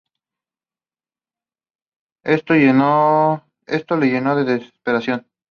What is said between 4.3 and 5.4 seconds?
de desesperación.